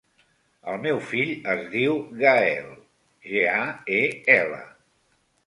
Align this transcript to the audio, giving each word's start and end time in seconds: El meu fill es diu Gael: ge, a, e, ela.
El 0.71 0.77
meu 0.85 1.01
fill 1.09 1.33
es 1.53 1.61
diu 1.73 1.99
Gael: 2.23 2.73
ge, 3.27 3.45
a, 3.59 3.61
e, 4.01 4.01
ela. 4.41 4.61